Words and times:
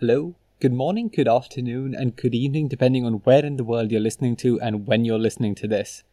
Hello, 0.00 0.34
good 0.60 0.72
morning, 0.72 1.10
good 1.14 1.28
afternoon, 1.28 1.94
and 1.94 2.16
good 2.16 2.34
evening, 2.34 2.68
depending 2.68 3.04
on 3.04 3.20
where 3.24 3.44
in 3.44 3.58
the 3.58 3.64
world 3.64 3.90
you're 3.90 4.00
listening 4.00 4.34
to 4.36 4.58
and 4.58 4.86
when 4.86 5.04
you're 5.04 5.18
listening 5.18 5.54
to 5.56 5.68
this. 5.68 6.04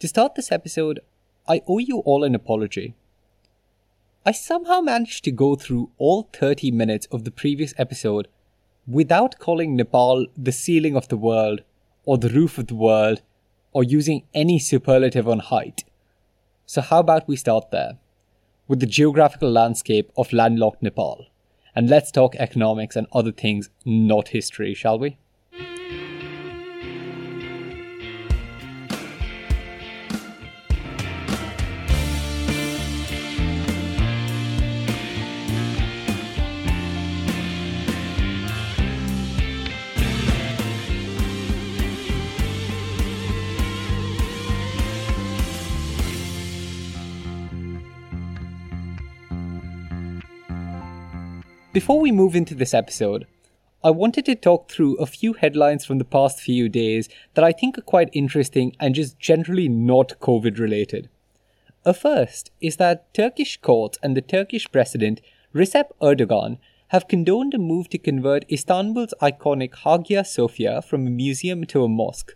To 0.00 0.08
start 0.08 0.34
this 0.34 0.50
episode, 0.50 0.98
I 1.46 1.62
owe 1.68 1.78
you 1.78 2.00
all 2.00 2.24
an 2.24 2.34
apology. 2.34 2.96
I 4.26 4.32
somehow 4.32 4.80
managed 4.80 5.22
to 5.22 5.30
go 5.30 5.54
through 5.54 5.92
all 5.98 6.28
30 6.32 6.72
minutes 6.72 7.06
of 7.12 7.22
the 7.22 7.30
previous 7.30 7.72
episode 7.78 8.26
without 8.88 9.38
calling 9.38 9.76
Nepal 9.76 10.26
the 10.36 10.50
ceiling 10.50 10.96
of 10.96 11.06
the 11.06 11.16
world, 11.16 11.60
or 12.04 12.18
the 12.18 12.30
roof 12.30 12.58
of 12.58 12.66
the 12.66 12.74
world, 12.74 13.22
or 13.70 13.84
using 13.84 14.24
any 14.34 14.58
superlative 14.58 15.28
on 15.28 15.38
height. 15.38 15.84
So, 16.66 16.80
how 16.80 16.98
about 16.98 17.28
we 17.28 17.36
start 17.36 17.70
there? 17.70 17.98
With 18.66 18.80
the 18.80 18.86
geographical 18.86 19.52
landscape 19.52 20.10
of 20.16 20.32
landlocked 20.32 20.82
Nepal. 20.82 21.28
And 21.74 21.88
let's 21.88 22.10
talk 22.10 22.34
economics 22.36 22.96
and 22.96 23.06
other 23.12 23.32
things, 23.32 23.70
not 23.84 24.28
history, 24.28 24.74
shall 24.74 24.98
we? 24.98 25.18
Before 51.78 52.00
we 52.00 52.10
move 52.10 52.34
into 52.34 52.56
this 52.56 52.74
episode, 52.74 53.24
I 53.84 53.90
wanted 53.90 54.24
to 54.24 54.34
talk 54.34 54.68
through 54.68 54.96
a 54.96 55.06
few 55.06 55.34
headlines 55.34 55.84
from 55.84 55.98
the 55.98 56.04
past 56.04 56.40
few 56.40 56.68
days 56.68 57.08
that 57.34 57.44
I 57.44 57.52
think 57.52 57.78
are 57.78 57.82
quite 57.82 58.10
interesting 58.12 58.74
and 58.80 58.96
just 58.96 59.20
generally 59.20 59.68
not 59.68 60.18
COVID 60.18 60.58
related. 60.58 61.08
A 61.84 61.94
first 61.94 62.50
is 62.60 62.78
that 62.78 63.14
Turkish 63.14 63.60
courts 63.60 63.96
and 64.02 64.16
the 64.16 64.20
Turkish 64.20 64.66
president 64.72 65.20
Recep 65.54 65.90
Erdogan 66.02 66.58
have 66.88 67.06
condoned 67.06 67.54
a 67.54 67.58
move 67.58 67.88
to 67.90 67.98
convert 67.98 68.50
Istanbul's 68.50 69.14
iconic 69.22 69.76
Hagia 69.84 70.24
Sophia 70.24 70.82
from 70.82 71.06
a 71.06 71.10
museum 71.10 71.64
to 71.66 71.84
a 71.84 71.88
mosque. 71.88 72.34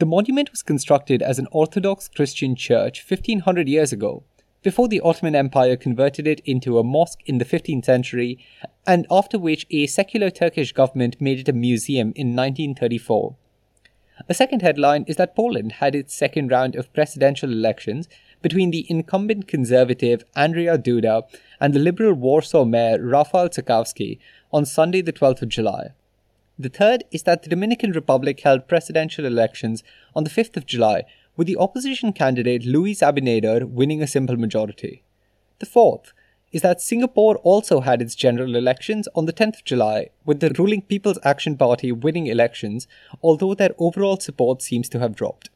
The 0.00 0.04
monument 0.04 0.50
was 0.50 0.62
constructed 0.62 1.22
as 1.22 1.38
an 1.38 1.48
Orthodox 1.50 2.08
Christian 2.08 2.54
church 2.54 3.02
1500 3.08 3.70
years 3.70 3.94
ago 3.94 4.24
before 4.62 4.88
the 4.88 5.00
Ottoman 5.00 5.34
Empire 5.34 5.76
converted 5.76 6.26
it 6.26 6.40
into 6.44 6.78
a 6.78 6.84
mosque 6.84 7.20
in 7.26 7.38
the 7.38 7.44
15th 7.44 7.84
century, 7.84 8.38
and 8.86 9.06
after 9.10 9.38
which 9.38 9.66
a 9.70 9.86
secular 9.86 10.30
Turkish 10.30 10.72
government 10.72 11.20
made 11.20 11.38
it 11.38 11.48
a 11.48 11.52
museum 11.52 12.12
in 12.16 12.34
1934. 12.34 13.36
A 14.28 14.34
second 14.34 14.62
headline 14.62 15.04
is 15.06 15.16
that 15.16 15.36
Poland 15.36 15.72
had 15.72 15.94
its 15.94 16.14
second 16.14 16.50
round 16.50 16.74
of 16.74 16.92
presidential 16.94 17.52
elections 17.52 18.08
between 18.40 18.70
the 18.70 18.86
incumbent 18.88 19.46
conservative 19.46 20.24
Andrzej 20.34 20.82
Duda 20.82 21.22
and 21.60 21.74
the 21.74 21.78
liberal 21.78 22.14
Warsaw 22.14 22.64
mayor 22.64 22.98
Rafał 22.98 23.48
Trzaskowski 23.48 24.18
on 24.52 24.64
Sunday, 24.64 25.02
the 25.02 25.12
12th 25.12 25.42
of 25.42 25.48
July. 25.48 25.88
The 26.58 26.70
third 26.70 27.04
is 27.10 27.24
that 27.24 27.42
the 27.42 27.50
Dominican 27.50 27.92
Republic 27.92 28.40
held 28.40 28.68
presidential 28.68 29.26
elections 29.26 29.84
on 30.14 30.24
the 30.24 30.30
5th 30.30 30.56
of 30.56 30.64
July, 30.64 31.04
with 31.36 31.46
the 31.46 31.56
opposition 31.56 32.12
candidate 32.12 32.64
Luis 32.64 33.00
Abinader 33.00 33.68
winning 33.68 34.02
a 34.02 34.06
simple 34.06 34.36
majority. 34.36 35.02
The 35.58 35.66
fourth 35.66 36.12
is 36.52 36.62
that 36.62 36.80
Singapore 36.80 37.36
also 37.38 37.80
had 37.80 38.00
its 38.00 38.14
general 38.14 38.56
elections 38.56 39.08
on 39.14 39.26
the 39.26 39.32
10th 39.32 39.56
of 39.56 39.64
July, 39.64 40.08
with 40.24 40.40
the 40.40 40.54
ruling 40.58 40.82
People's 40.82 41.18
Action 41.22 41.56
Party 41.56 41.92
winning 41.92 42.28
elections, 42.28 42.86
although 43.22 43.54
their 43.54 43.74
overall 43.78 44.18
support 44.18 44.62
seems 44.62 44.88
to 44.88 44.98
have 44.98 45.14
dropped. 45.14 45.50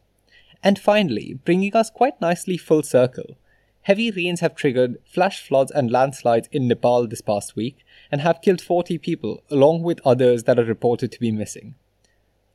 And 0.63 0.79
finally, 0.79 1.39
bringing 1.45 1.75
us 1.75 1.91
quite 1.91 2.21
nicely 2.21 2.59
full 2.59 2.83
circle, 2.83 3.37
heavy 3.83 4.11
rains 4.11 4.41
have 4.41 4.55
triggered 4.55 4.99
flash 5.07 5.47
floods 5.47 5.71
and 5.71 5.91
landslides 5.91 6.49
in 6.53 6.69
Nepal 6.69 7.07
this 7.07 7.23
past 7.23 7.57
week 7.57 7.79
and 8.13 8.21
have 8.21 8.43
killed 8.43 8.61
40 8.61 8.99
people, 8.99 9.43
along 9.51 9.83
with 9.83 10.01
others 10.05 10.45
that 10.45 10.59
are 10.59 10.65
reported 10.65 11.11
to 11.13 11.21
be 11.21 11.31
missing. 11.31 11.77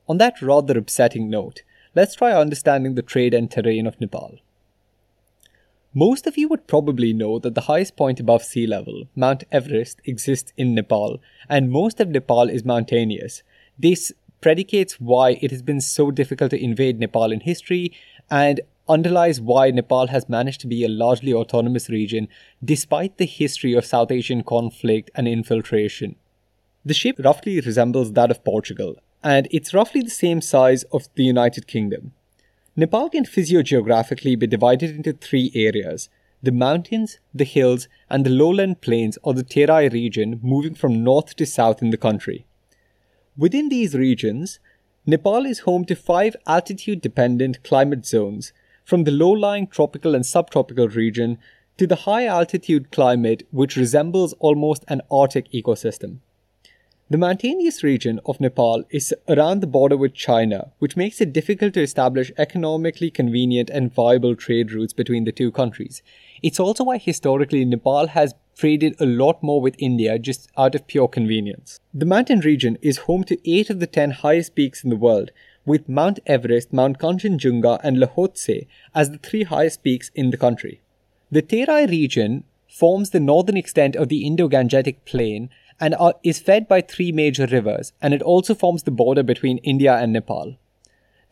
On 0.08 0.18
that 0.18 0.40
rather 0.40 0.78
upsetting 0.78 1.28
note, 1.28 1.62
let's 1.96 2.14
try 2.14 2.32
understanding 2.32 2.94
the 2.94 3.02
trade 3.02 3.32
and 3.32 3.50
terrain 3.50 3.86
of 3.86 3.98
Nepal. 4.00 4.38
Most 5.94 6.26
of 6.26 6.36
you 6.36 6.46
would 6.48 6.66
probably 6.66 7.14
know 7.14 7.38
that 7.38 7.54
the 7.54 7.62
highest 7.62 7.96
point 7.96 8.20
above 8.20 8.44
sea 8.44 8.66
level, 8.66 9.04
Mount 9.16 9.44
Everest, 9.50 10.02
exists 10.04 10.52
in 10.58 10.74
Nepal, 10.74 11.22
and 11.48 11.70
most 11.70 11.98
of 11.98 12.10
Nepal 12.10 12.50
is 12.50 12.66
mountainous. 12.66 13.42
This 13.78 14.12
predicates 14.42 15.00
why 15.00 15.38
it 15.40 15.50
has 15.50 15.62
been 15.62 15.80
so 15.80 16.10
difficult 16.10 16.50
to 16.50 16.62
invade 16.62 17.00
Nepal 17.00 17.32
in 17.32 17.40
history 17.40 17.94
and 18.30 18.60
underlies 18.86 19.40
why 19.40 19.70
Nepal 19.70 20.08
has 20.08 20.28
managed 20.28 20.60
to 20.60 20.66
be 20.66 20.84
a 20.84 20.88
largely 20.88 21.32
autonomous 21.32 21.88
region 21.88 22.28
despite 22.62 23.16
the 23.16 23.24
history 23.24 23.72
of 23.72 23.86
South 23.86 24.12
Asian 24.12 24.42
conflict 24.42 25.10
and 25.14 25.26
infiltration. 25.26 26.16
The 26.84 26.94
shape 26.94 27.18
roughly 27.24 27.58
resembles 27.60 28.12
that 28.12 28.30
of 28.30 28.44
Portugal, 28.44 28.96
and 29.22 29.48
it's 29.50 29.74
roughly 29.74 30.02
the 30.02 30.10
same 30.10 30.40
size 30.40 30.84
of 30.92 31.08
the 31.14 31.24
United 31.24 31.66
Kingdom. 31.66 32.12
Nepal 32.76 33.08
can 33.08 33.24
physiogeographically 33.24 34.38
be 34.38 34.46
divided 34.46 34.90
into 34.90 35.12
three 35.12 35.50
areas 35.54 36.08
the 36.42 36.52
mountains, 36.52 37.18
the 37.34 37.44
hills, 37.44 37.88
and 38.10 38.24
the 38.24 38.30
lowland 38.30 38.80
plains 38.80 39.18
or 39.22 39.34
the 39.34 39.42
Terai 39.42 39.90
region, 39.92 40.38
moving 40.42 40.74
from 40.74 41.02
north 41.02 41.34
to 41.36 41.46
south 41.46 41.82
in 41.82 41.90
the 41.90 41.96
country. 41.96 42.46
Within 43.36 43.68
these 43.68 43.94
regions, 43.94 44.60
Nepal 45.06 45.46
is 45.46 45.60
home 45.60 45.84
to 45.86 45.96
five 45.96 46.36
altitude 46.46 47.00
dependent 47.00 47.64
climate 47.64 48.06
zones, 48.06 48.52
from 48.84 49.04
the 49.04 49.10
low 49.10 49.30
lying 49.30 49.66
tropical 49.66 50.14
and 50.14 50.24
subtropical 50.24 50.88
region 50.88 51.38
to 51.78 51.86
the 51.86 52.02
high 52.06 52.26
altitude 52.26 52.92
climate, 52.92 53.46
which 53.50 53.76
resembles 53.76 54.32
almost 54.34 54.84
an 54.88 55.00
Arctic 55.10 55.50
ecosystem. 55.52 56.18
The 57.08 57.18
mountainous 57.18 57.84
region 57.84 58.18
of 58.26 58.40
Nepal 58.40 58.82
is 58.90 59.14
around 59.28 59.60
the 59.60 59.68
border 59.68 59.96
with 59.96 60.12
China, 60.12 60.72
which 60.80 60.96
makes 60.96 61.20
it 61.20 61.32
difficult 61.32 61.74
to 61.74 61.80
establish 61.80 62.32
economically 62.36 63.12
convenient 63.12 63.70
and 63.70 63.94
viable 63.94 64.34
trade 64.34 64.72
routes 64.72 64.92
between 64.92 65.22
the 65.22 65.30
two 65.30 65.52
countries. 65.52 66.02
It's 66.42 66.58
also 66.58 66.82
why 66.82 66.98
historically 66.98 67.64
Nepal 67.64 68.08
has 68.08 68.34
traded 68.56 69.00
a 69.00 69.06
lot 69.06 69.40
more 69.40 69.60
with 69.60 69.76
India 69.78 70.18
just 70.18 70.50
out 70.56 70.74
of 70.74 70.88
pure 70.88 71.06
convenience. 71.06 71.78
The 71.94 72.06
mountain 72.06 72.40
region 72.40 72.76
is 72.82 72.98
home 72.98 73.22
to 73.24 73.38
8 73.48 73.70
of 73.70 73.78
the 73.78 73.86
10 73.86 74.10
highest 74.10 74.56
peaks 74.56 74.82
in 74.82 74.90
the 74.90 74.96
world, 74.96 75.30
with 75.64 75.88
Mount 75.88 76.18
Everest, 76.26 76.72
Mount 76.72 76.98
Kanchenjunga, 76.98 77.78
and 77.84 77.98
Lhotse 77.98 78.66
as 78.96 79.12
the 79.12 79.18
three 79.18 79.44
highest 79.44 79.84
peaks 79.84 80.10
in 80.16 80.30
the 80.30 80.36
country. 80.36 80.80
The 81.30 81.42
Terai 81.42 81.88
region 81.88 82.42
forms 82.68 83.10
the 83.10 83.20
northern 83.20 83.56
extent 83.56 83.94
of 83.94 84.08
the 84.08 84.26
Indo 84.26 84.48
Gangetic 84.48 85.04
Plain 85.04 85.50
and 85.80 85.94
are, 85.96 86.14
is 86.22 86.38
fed 86.38 86.68
by 86.68 86.80
three 86.80 87.12
major 87.12 87.46
rivers, 87.46 87.92
and 88.00 88.14
it 88.14 88.22
also 88.22 88.54
forms 88.54 88.82
the 88.82 88.90
border 88.90 89.22
between 89.22 89.58
India 89.58 89.94
and 89.96 90.12
Nepal. 90.12 90.56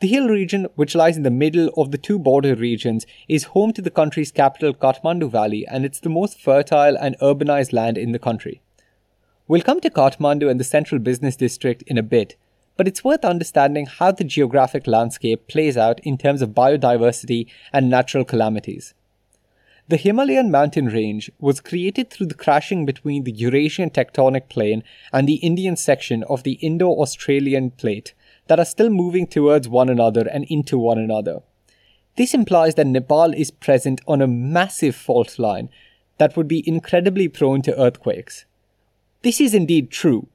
The 0.00 0.08
hill 0.08 0.28
region, 0.28 0.66
which 0.74 0.94
lies 0.94 1.16
in 1.16 1.22
the 1.22 1.30
middle 1.30 1.70
of 1.76 1.90
the 1.90 1.98
two 1.98 2.18
border 2.18 2.54
regions, 2.54 3.06
is 3.28 3.44
home 3.44 3.72
to 3.72 3.80
the 3.80 3.90
country's 3.90 4.32
capital 4.32 4.74
Kathmandu 4.74 5.30
Valley, 5.30 5.66
and 5.66 5.84
it's 5.84 6.00
the 6.00 6.08
most 6.08 6.38
fertile 6.38 6.96
and 6.96 7.18
urbanized 7.20 7.72
land 7.72 7.96
in 7.96 8.12
the 8.12 8.18
country. 8.18 8.60
We'll 9.46 9.62
come 9.62 9.80
to 9.80 9.90
Kathmandu 9.90 10.50
and 10.50 10.58
the 10.58 10.64
central 10.64 10.98
business 10.98 11.36
district 11.36 11.82
in 11.86 11.96
a 11.96 12.02
bit, 12.02 12.36
but 12.76 12.88
it's 12.88 13.04
worth 13.04 13.24
understanding 13.24 13.86
how 13.86 14.10
the 14.10 14.24
geographic 14.24 14.86
landscape 14.86 15.46
plays 15.48 15.76
out 15.76 16.00
in 16.00 16.18
terms 16.18 16.42
of 16.42 16.50
biodiversity 16.50 17.46
and 17.72 17.88
natural 17.88 18.24
calamities. 18.24 18.94
The 19.86 19.98
Himalayan 19.98 20.50
mountain 20.50 20.86
range 20.86 21.30
was 21.38 21.60
created 21.60 22.08
through 22.08 22.28
the 22.28 22.34
crashing 22.34 22.86
between 22.86 23.24
the 23.24 23.32
Eurasian 23.32 23.90
tectonic 23.90 24.48
plane 24.48 24.82
and 25.12 25.28
the 25.28 25.34
Indian 25.34 25.76
section 25.76 26.22
of 26.24 26.42
the 26.42 26.52
Indo 26.52 26.88
Australian 26.88 27.70
plate 27.70 28.14
that 28.46 28.58
are 28.58 28.64
still 28.64 28.88
moving 28.88 29.26
towards 29.26 29.68
one 29.68 29.90
another 29.90 30.26
and 30.26 30.44
into 30.48 30.78
one 30.78 30.98
another. 30.98 31.42
This 32.16 32.32
implies 32.32 32.76
that 32.76 32.86
Nepal 32.86 33.34
is 33.34 33.50
present 33.50 34.00
on 34.06 34.22
a 34.22 34.26
massive 34.26 34.96
fault 34.96 35.38
line 35.38 35.68
that 36.16 36.34
would 36.34 36.48
be 36.48 36.66
incredibly 36.66 37.28
prone 37.28 37.60
to 37.62 37.78
earthquakes. 37.78 38.46
This 39.20 39.38
is 39.38 39.52
indeed 39.52 39.90
true, 39.90 40.28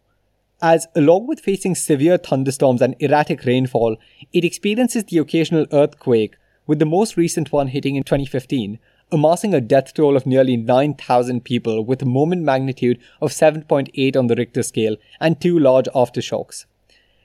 as, 0.62 0.88
along 0.94 1.26
with 1.26 1.40
facing 1.40 1.74
severe 1.74 2.18
thunderstorms 2.18 2.82
and 2.82 2.96
erratic 3.00 3.46
rainfall, 3.46 3.98
it 4.34 4.44
experiences 4.44 5.06
the 5.06 5.18
occasional 5.18 5.66
earthquake, 5.72 6.36
with 6.68 6.80
the 6.80 6.86
most 6.86 7.18
recent 7.18 7.52
one 7.52 7.70
hitting 7.70 7.96
in 7.96 8.04
2015, 8.04 8.78
amassing 9.12 9.54
a 9.54 9.62
death 9.62 9.94
toll 9.94 10.16
of 10.16 10.26
nearly 10.26 10.56
9,000 10.56 11.44
people 11.44 11.84
with 11.84 12.02
a 12.02 12.06
moment 12.06 12.44
magnitude 12.44 13.00
of 13.22 13.32
7.8 13.32 14.16
on 14.16 14.28
the 14.28 14.36
Richter 14.36 14.64
scale 14.64 14.98
and 15.20 15.40
two 15.40 15.58
large 15.58 15.88
aftershocks. 15.96 16.66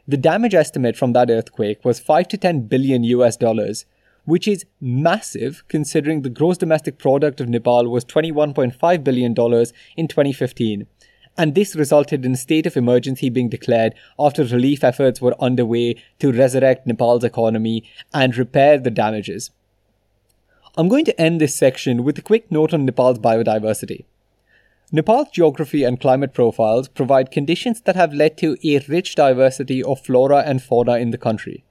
The 0.09 0.17
damage 0.17 0.55
estimate 0.55 0.97
from 0.97 1.13
that 1.13 1.31
earthquake 1.31 1.85
was 1.85 2.01
5 2.01 2.29
to 2.29 2.37
10 2.39 2.69
billion 2.69 3.05
US 3.05 3.37
dollars, 3.37 3.85
which 4.25 4.49
is 4.49 4.65
massive 4.81 5.65
considering 5.69 6.23
the 6.23 6.31
gross 6.31 6.57
domestic 6.59 6.99
product 6.99 7.41
of 7.41 7.49
Nepal 7.49 7.89
was 7.89 8.05
$21.5 8.05 9.05
billion 9.05 9.33
in 9.33 10.09
2015. 10.09 10.87
And 11.37 11.55
this 11.55 11.75
resulted 11.75 12.25
in 12.25 12.33
a 12.33 12.37
state 12.37 12.65
of 12.65 12.77
emergency 12.77 13.29
being 13.29 13.49
declared 13.49 13.95
after 14.19 14.45
relief 14.45 14.85
efforts 14.85 15.21
were 15.21 15.35
underway 15.43 15.97
to 16.21 16.33
resurrect 16.33 16.87
Nepal's 16.87 17.25
economy 17.25 17.85
and 18.15 18.37
repair 18.37 18.79
the 18.79 18.91
damages. 18.91 19.51
I'm 20.77 20.89
going 20.89 21.05
to 21.05 21.21
end 21.21 21.41
this 21.41 21.55
section 21.55 22.03
with 22.03 22.19
a 22.19 22.23
quick 22.23 22.51
note 22.51 22.75
on 22.75 22.85
Nepal's 22.85 23.21
biodiversity. 23.21 24.07
Nepal's 24.91 25.29
geography 25.31 25.85
and 25.85 26.01
climate 26.01 26.35
profiles 26.35 26.89
provide 26.89 27.31
conditions 27.31 27.81
that 27.83 27.95
have 27.95 28.13
led 28.13 28.37
to 28.39 28.57
a 28.65 28.81
rich 28.89 29.15
diversity 29.15 29.85
of 29.85 30.01
flora 30.01 30.39
and 30.39 30.61
fauna 30.61 30.97
in 30.97 31.13
the 31.13 31.19
country. 31.19 31.63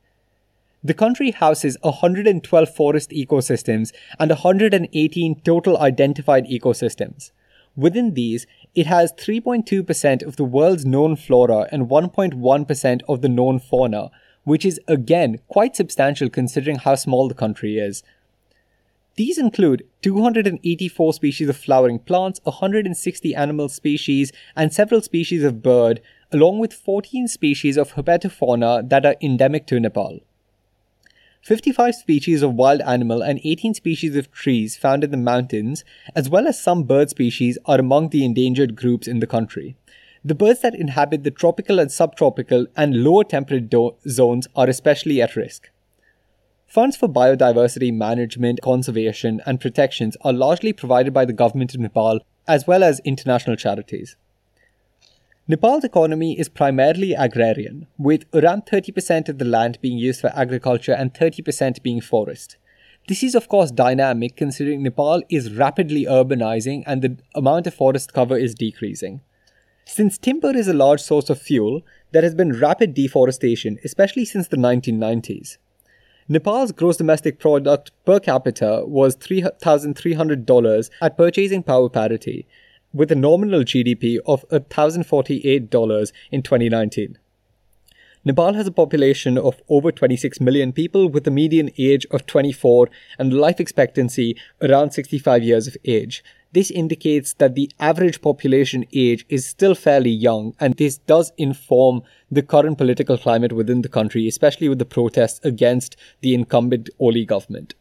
The 0.85 0.94
country 0.94 1.31
houses 1.31 1.75
112 1.81 2.69
forest 2.73 3.09
ecosystems 3.09 3.91
and 4.19 4.29
118 4.29 5.41
total 5.41 5.77
identified 5.79 6.45
ecosystems. 6.45 7.31
Within 7.75 8.13
these, 8.13 8.47
it 8.73 8.88
has 8.88 9.11
3.2% 9.13 10.23
of 10.23 10.38
the 10.38 10.45
world's 10.45 10.85
known 10.85 11.17
flora 11.17 11.67
and 11.73 11.89
1.1% 11.89 13.01
of 13.09 13.21
the 13.21 13.29
known 13.29 13.59
fauna, 13.59 14.11
which 14.45 14.63
is 14.63 14.79
again 14.88 15.39
quite 15.50 15.75
substantial 15.75 16.29
considering 16.29 16.77
how 16.77 16.95
small 16.95 17.27
the 17.27 17.33
country 17.33 17.79
is. 17.79 18.01
These 19.15 19.38
include 19.38 19.86
284 20.01 21.13
species 21.13 21.48
of 21.48 21.56
flowering 21.56 22.00
plants, 22.00 22.39
160 22.44 23.36
animal 23.36 23.69
species, 23.69 24.31
and 24.56 24.74
several 24.74 25.01
species 25.01 25.44
of 25.44 25.62
bird, 25.62 26.01
along 26.31 26.57
with 26.57 26.74
14 26.74 27.27
species 27.27 27.77
of 27.77 27.94
herpetofauna 27.94 28.89
that 28.89 29.06
are 29.06 29.15
endemic 29.21 29.68
to 29.68 29.80
Nepal. 29.80 30.21
55 31.44 31.94
species 31.94 32.42
of 32.42 32.56
wild 32.56 32.81
animal 32.81 33.21
and 33.21 33.39
18 33.44 33.75
species 33.75 34.15
of 34.15 34.31
trees 34.31 34.77
found 34.77 35.04
in 35.04 35.12
the 35.12 35.18
mountains, 35.18 35.83
as 36.15 36.30
well 36.30 36.48
as 36.48 36.60
some 36.60 36.83
bird 36.83 37.12
species, 37.12 37.60
are 37.65 37.80
among 37.80 38.10
the 38.10 38.25
endangered 38.25 38.75
groups 38.75 39.07
in 39.07 39.19
the 39.19 39.27
country. 39.27 39.75
The 40.25 40.36
birds 40.36 40.62
that 40.62 40.74
inhabit 40.74 41.24
the 41.24 41.31
tropical 41.31 41.80
and 41.80 41.92
subtropical 41.92 42.65
and 42.75 43.04
lower 43.04 43.25
temperate 43.25 43.69
do- 43.69 43.95
zones 44.07 44.48
are 44.56 44.69
especially 44.69 45.21
at 45.21 45.36
risk. 45.36 45.69
Funds 46.68 46.98
for 46.98 47.07
biodiversity 47.07 47.94
management, 47.94 48.60
conservation, 48.62 49.42
and 49.45 49.62
protections 49.62 50.18
are 50.21 50.33
largely 50.33 50.74
provided 50.74 51.13
by 51.13 51.25
the 51.25 51.33
government 51.33 51.74
of 51.74 51.81
Nepal 51.81 52.19
as 52.48 52.68
well 52.68 52.83
as 52.83 53.00
international 53.06 53.56
charities. 53.56 54.15
Nepal's 55.48 55.83
economy 55.83 56.39
is 56.39 56.48
primarily 56.48 57.13
agrarian, 57.13 57.88
with 57.98 58.24
around 58.33 58.65
30% 58.65 59.27
of 59.27 59.39
the 59.39 59.45
land 59.45 59.77
being 59.81 59.98
used 59.98 60.21
for 60.21 60.31
agriculture 60.33 60.94
and 60.94 61.13
30% 61.13 61.83
being 61.83 62.00
forest. 62.00 62.57
This 63.10 63.24
is, 63.24 63.36
of 63.36 63.50
course, 63.50 63.69
dynamic 63.69 64.38
considering 64.38 64.81
Nepal 64.81 65.21
is 65.30 65.54
rapidly 65.54 66.06
urbanizing 66.06 66.83
and 66.88 67.01
the 67.01 67.18
amount 67.36 67.68
of 67.68 67.74
forest 67.74 68.13
cover 68.13 68.38
is 68.38 68.56
decreasing. 68.56 69.19
Since 69.86 70.18
timber 70.18 70.56
is 70.56 70.69
a 70.69 70.74
large 70.74 71.01
source 71.01 71.30
of 71.30 71.42
fuel, 71.42 71.81
there 72.13 72.21
has 72.21 72.33
been 72.33 72.57
rapid 72.57 72.94
deforestation, 72.94 73.77
especially 73.83 74.24
since 74.24 74.48
the 74.48 74.56
1990s. 74.56 75.57
Nepal's 76.29 76.71
gross 76.71 76.95
domestic 76.95 77.37
product 77.37 77.91
per 78.05 78.17
capita 78.19 78.83
was 78.85 79.17
$3,300 79.17 80.89
at 81.01 81.17
purchasing 81.17 81.63
power 81.63 81.89
parity, 81.89 82.47
with 82.93 83.11
a 83.11 83.15
nominal 83.15 83.61
GDP 83.61 84.19
of 84.25 84.47
$1,048 84.49 86.11
in 86.31 86.41
2019. 86.41 87.17
Nepal 88.23 88.53
has 88.53 88.67
a 88.67 88.71
population 88.71 89.37
of 89.37 89.61
over 89.67 89.91
26 89.91 90.39
million 90.39 90.71
people 90.71 91.09
with 91.09 91.27
a 91.27 91.31
median 91.31 91.69
age 91.77 92.05
of 92.09 92.25
24 92.25 92.89
and 93.19 93.33
life 93.33 93.59
expectancy 93.59 94.37
around 94.61 94.91
65 94.91 95.43
years 95.43 95.67
of 95.67 95.75
age. 95.83 96.23
This 96.53 96.69
indicates 96.69 97.33
that 97.33 97.55
the 97.55 97.71
average 97.79 98.21
population 98.21 98.85
age 98.94 99.25
is 99.27 99.44
still 99.44 99.73
fairly 99.73 100.11
young, 100.11 100.53
and 100.59 100.75
this 100.75 101.00
does 101.00 101.31
inform 101.35 102.03
the 102.29 102.44
current 102.44 102.77
political 102.77 103.17
climate 103.17 103.53
within 103.53 103.81
the 103.81 103.89
country, 103.89 104.27
especially 104.27 104.69
with 104.69 104.77
the 104.77 104.85
protests 104.85 105.39
against 105.44 105.95
the 106.21 106.35
incumbent 106.35 106.91
Oli 107.00 107.25
government. 107.25 107.73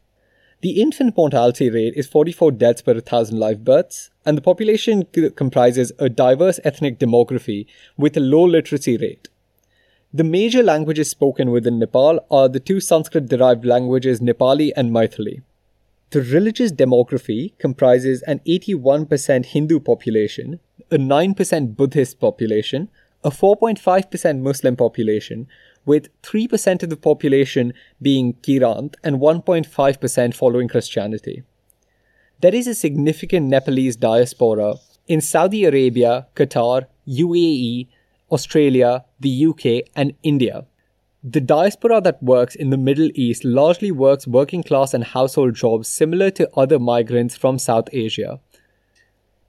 The 0.62 0.80
infant 0.80 1.16
mortality 1.19 1.69
rate 1.69 1.92
is 1.96 2.06
44 2.06 2.52
deaths 2.52 2.80
per 2.80 2.94
1,000 2.94 3.38
live 3.38 3.62
births, 3.62 4.10
and 4.24 4.38
the 4.38 4.42
population 4.42 5.06
c- 5.14 5.28
comprises 5.30 5.92
a 5.98 6.08
diverse 6.08 6.58
ethnic 6.64 6.98
demography 6.98 7.66
with 7.98 8.16
a 8.16 8.20
low 8.20 8.44
literacy 8.44 8.96
rate. 8.96 9.28
The 10.14 10.24
major 10.24 10.62
languages 10.62 11.10
spoken 11.10 11.50
within 11.50 11.78
Nepal 11.78 12.24
are 12.30 12.48
the 12.48 12.60
two 12.60 12.80
Sanskrit 12.80 13.26
derived 13.28 13.66
languages 13.66 14.20
Nepali 14.20 14.70
and 14.76 14.90
Maithili. 14.90 15.42
The 16.12 16.20
religious 16.20 16.72
demography 16.72 17.56
comprises 17.58 18.20
an 18.24 18.40
81% 18.40 19.46
Hindu 19.46 19.80
population, 19.80 20.60
a 20.90 20.98
9% 20.98 21.74
Buddhist 21.74 22.20
population, 22.20 22.90
a 23.24 23.30
4.5% 23.30 24.40
Muslim 24.40 24.76
population, 24.76 25.48
with 25.86 26.10
3% 26.20 26.82
of 26.82 26.90
the 26.90 26.98
population 26.98 27.72
being 28.02 28.34
Kirant 28.34 28.96
and 29.02 29.20
1.5% 29.20 30.34
following 30.34 30.68
Christianity. 30.68 31.44
There 32.42 32.54
is 32.54 32.66
a 32.66 32.74
significant 32.74 33.46
Nepalese 33.46 33.96
diaspora 33.96 34.74
in 35.08 35.22
Saudi 35.22 35.64
Arabia, 35.64 36.26
Qatar, 36.36 36.88
UAE, 37.08 37.88
Australia, 38.30 39.06
the 39.18 39.46
UK, 39.46 39.88
and 39.96 40.12
India. 40.22 40.66
The 41.24 41.40
diaspora 41.40 42.00
that 42.00 42.20
works 42.20 42.56
in 42.56 42.70
the 42.70 42.76
Middle 42.76 43.08
East 43.14 43.44
largely 43.44 43.92
works 43.92 44.26
working 44.26 44.64
class 44.64 44.92
and 44.92 45.04
household 45.04 45.54
jobs 45.54 45.86
similar 45.86 46.32
to 46.32 46.50
other 46.56 46.80
migrants 46.80 47.36
from 47.36 47.60
South 47.60 47.88
Asia. 47.92 48.40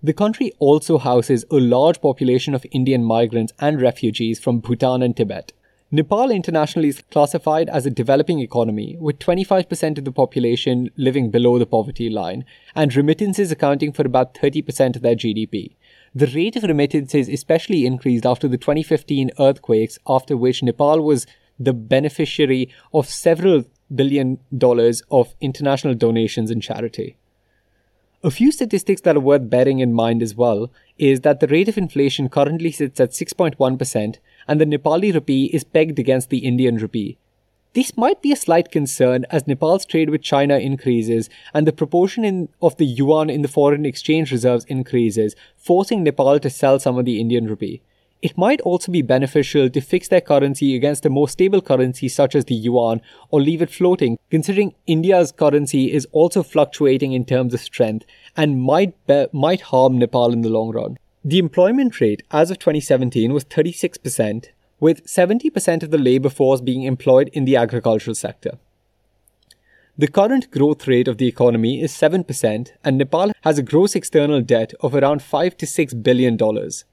The 0.04 0.14
country 0.14 0.52
also 0.60 1.00
houses 1.00 1.46
a 1.50 1.56
large 1.56 2.00
population 2.00 2.54
of 2.54 2.64
Indian 2.70 3.04
migrants 3.04 3.54
and 3.60 3.82
refugees 3.82 4.40
from 4.40 4.60
Bhutan 4.60 5.02
and 5.02 5.18
Tibet. 5.18 5.52
Nepal 5.90 6.30
internationally 6.30 6.90
is 6.90 7.02
classified 7.10 7.70
as 7.70 7.88
a 7.88 7.92
developing 7.92 8.40
economy, 8.40 8.96
with 9.00 9.18
25% 9.18 9.98
of 9.98 10.06
the 10.06 10.12
population 10.12 10.92
living 10.96 11.32
below 11.32 11.58
the 11.58 11.66
poverty 11.66 12.08
line, 12.08 12.46
and 12.76 12.96
remittances 12.96 13.52
accounting 13.52 13.92
for 13.92 14.06
about 14.06 14.36
30% 14.36 14.96
of 14.96 15.02
their 15.02 15.16
GDP. 15.16 15.76
The 16.14 16.28
rate 16.28 16.56
of 16.56 16.64
remittances 16.64 17.28
especially 17.28 17.88
increased 17.88 18.28
after 18.28 18.48
the 18.48 18.60
2015 18.60 19.32
earthquakes, 19.40 19.98
after 20.08 20.38
which 20.38 20.62
Nepal 20.62 21.02
was 21.02 21.26
the 21.60 21.74
beneficiary 21.74 22.70
of 22.94 23.08
several 23.08 23.66
billion 23.94 24.40
dollars 24.58 25.04
of 25.12 25.36
international 25.40 25.94
donations 25.94 26.50
and 26.52 26.62
charity. 26.62 27.16
A 28.24 28.32
few 28.32 28.54
statistics 28.54 29.02
that 29.02 29.18
are 29.18 29.22
worth 29.22 29.50
bearing 29.50 29.80
in 29.80 29.94
mind 29.94 30.24
as 30.24 30.34
well 30.34 30.72
is 30.98 31.22
that 31.22 31.42
the 31.42 31.48
rate 31.48 31.68
of 31.68 31.78
inflation 31.78 32.30
currently 32.30 32.72
sits 32.72 33.00
at 33.02 33.12
6.1%, 33.12 34.18
and 34.48 34.62
the 34.62 34.66
Nepali 34.66 35.14
rupee 35.14 35.46
is 35.54 35.66
pegged 35.66 36.00
against 36.00 36.30
the 36.30 36.40
Indian 36.40 36.78
rupee. 36.78 37.18
This 37.74 37.98
might 37.98 38.22
be 38.22 38.32
a 38.32 38.38
slight 38.38 38.72
concern 38.72 39.26
as 39.32 39.48
Nepal's 39.48 39.86
trade 39.86 40.10
with 40.10 40.22
China 40.22 40.58
increases 40.58 41.28
and 41.54 41.68
the 41.68 41.74
proportion 41.74 42.24
in, 42.24 42.50
of 42.62 42.78
the 42.78 42.86
yuan 42.86 43.30
in 43.32 43.42
the 43.42 43.48
foreign 43.48 43.86
exchange 43.86 44.32
reserves 44.32 44.64
increases, 44.66 45.36
forcing 45.58 46.04
Nepal 46.04 46.40
to 46.40 46.50
sell 46.50 46.80
some 46.80 46.98
of 47.00 47.06
the 47.06 47.20
Indian 47.20 47.48
rupee. 47.48 47.82
It 48.24 48.38
might 48.38 48.62
also 48.62 48.90
be 48.90 49.02
beneficial 49.02 49.70
to 49.70 49.82
fix 49.82 50.08
their 50.08 50.22
currency 50.22 50.78
against 50.78 51.06
a 51.06 51.10
more 51.10 51.28
stable 51.28 51.62
currency 51.62 52.08
such 52.08 52.36
as 52.36 52.46
the 52.46 52.56
yuan 52.56 53.02
or 53.30 53.42
leave 53.42 53.62
it 53.62 53.70
floating, 53.70 54.18
considering 54.32 54.76
India's 54.88 55.34
currency 55.34 55.92
is 55.92 56.08
also 56.14 56.42
fluctuating 56.42 57.12
in 57.12 57.26
terms 57.26 57.54
of 57.54 57.60
strength 57.60 58.06
and 58.38 58.62
might, 58.62 58.96
be- 59.08 59.28
might 59.34 59.60
harm 59.60 59.98
Nepal 59.98 60.32
in 60.32 60.40
the 60.40 60.48
long 60.48 60.72
run. 60.72 60.98
The 61.26 61.38
employment 61.38 62.00
rate 62.00 62.24
as 62.32 62.50
of 62.50 62.60
2017 62.60 63.34
was 63.34 63.44
36%, 63.44 64.46
with 64.80 65.06
70% 65.06 65.84
of 65.84 65.92
the 65.92 65.98
labor 65.98 66.30
force 66.30 66.62
being 66.62 66.84
employed 66.84 67.30
in 67.34 67.44
the 67.44 67.58
agricultural 67.58 68.16
sector. 68.16 68.58
The 69.98 70.08
current 70.08 70.50
growth 70.50 70.88
rate 70.88 71.10
of 71.10 71.18
the 71.18 71.28
economy 71.28 71.82
is 71.82 71.92
7%, 71.92 72.72
and 72.86 72.98
Nepal 72.98 73.34
has 73.42 73.58
a 73.58 73.64
gross 73.64 73.98
external 73.98 74.42
debt 74.42 74.72
of 74.80 74.96
around 74.96 75.22
5 75.22 75.58
to 75.58 75.68
6 75.68 75.94
billion 75.96 76.38
dollars. 76.38 76.86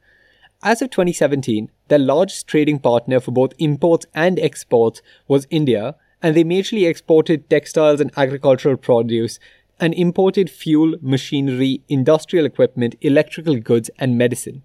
As 0.62 0.82
of 0.82 0.90
2017, 0.90 1.70
their 1.88 1.98
largest 1.98 2.46
trading 2.46 2.80
partner 2.80 3.18
for 3.18 3.30
both 3.30 3.54
imports 3.58 4.04
and 4.14 4.38
exports 4.38 5.00
was 5.26 5.46
India, 5.48 5.96
and 6.22 6.36
they 6.36 6.44
majorly 6.44 6.86
exported 6.86 7.48
textiles 7.48 7.98
and 7.98 8.10
agricultural 8.14 8.76
produce 8.76 9.38
and 9.80 9.94
imported 9.94 10.50
fuel, 10.50 10.96
machinery, 11.00 11.80
industrial 11.88 12.44
equipment, 12.44 12.94
electrical 13.00 13.56
goods, 13.56 13.88
and 13.98 14.18
medicine. 14.18 14.62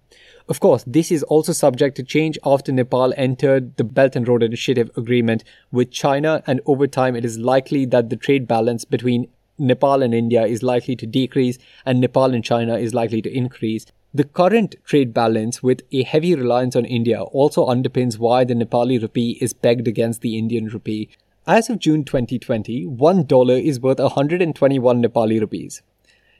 Of 0.50 0.60
course, 0.60 0.84
this 0.86 1.10
is 1.10 1.22
also 1.22 1.54
subject 1.54 1.96
to 1.96 2.02
change 2.02 2.38
after 2.44 2.72
Nepal 2.72 3.14
entered 3.16 3.78
the 3.78 3.84
Belt 3.84 4.14
and 4.16 4.28
Road 4.28 4.42
Initiative 4.42 4.90
agreement 4.98 5.44
with 5.72 5.90
China, 5.90 6.42
and 6.46 6.60
over 6.66 6.86
time 6.86 7.16
it 7.16 7.24
is 7.24 7.38
likely 7.38 7.86
that 7.86 8.10
the 8.10 8.16
trade 8.16 8.46
balance 8.46 8.84
between 8.84 9.28
Nepal 9.58 10.02
and 10.02 10.14
India 10.14 10.44
is 10.44 10.62
likely 10.62 10.94
to 10.96 11.06
decrease, 11.06 11.56
and 11.86 12.02
Nepal 12.02 12.34
and 12.34 12.44
China 12.44 12.76
is 12.76 12.92
likely 12.92 13.22
to 13.22 13.34
increase. 13.34 13.86
The 14.16 14.24
current 14.24 14.76
trade 14.82 15.12
balance 15.12 15.62
with 15.62 15.82
a 15.92 16.02
heavy 16.02 16.34
reliance 16.34 16.74
on 16.74 16.86
India 16.86 17.20
also 17.20 17.66
underpins 17.66 18.18
why 18.18 18.44
the 18.44 18.54
Nepali 18.54 18.98
rupee 18.98 19.36
is 19.42 19.52
pegged 19.52 19.86
against 19.86 20.22
the 20.22 20.38
Indian 20.38 20.68
rupee. 20.68 21.10
As 21.46 21.68
of 21.68 21.80
June 21.80 22.02
2020, 22.02 22.86
$1 22.86 23.62
is 23.62 23.78
worth 23.78 23.98
121 23.98 25.02
Nepali 25.02 25.38
rupees. 25.38 25.82